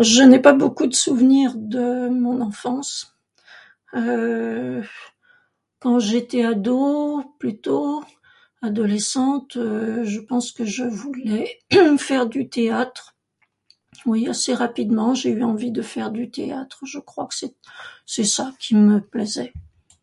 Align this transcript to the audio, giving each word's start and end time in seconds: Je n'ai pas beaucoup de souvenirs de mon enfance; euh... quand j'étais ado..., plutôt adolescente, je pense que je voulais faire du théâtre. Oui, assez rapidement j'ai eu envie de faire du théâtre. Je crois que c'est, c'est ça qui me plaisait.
Je 0.00 0.22
n'ai 0.22 0.38
pas 0.38 0.52
beaucoup 0.52 0.86
de 0.86 0.94
souvenirs 0.94 1.54
de 1.56 2.08
mon 2.08 2.40
enfance; 2.40 3.16
euh... 3.94 4.84
quand 5.80 5.98
j'étais 5.98 6.44
ado..., 6.44 7.20
plutôt 7.40 8.04
adolescente, 8.62 9.54
je 9.54 10.20
pense 10.20 10.52
que 10.52 10.64
je 10.64 10.84
voulais 10.84 11.58
faire 11.98 12.26
du 12.28 12.48
théâtre. 12.48 13.16
Oui, 14.06 14.28
assez 14.28 14.54
rapidement 14.54 15.14
j'ai 15.14 15.30
eu 15.30 15.42
envie 15.42 15.72
de 15.72 15.82
faire 15.82 16.12
du 16.12 16.30
théâtre. 16.30 16.82
Je 16.86 17.00
crois 17.00 17.26
que 17.26 17.34
c'est, 17.34 17.56
c'est 18.06 18.22
ça 18.22 18.52
qui 18.60 18.76
me 18.76 19.00
plaisait. 19.00 19.52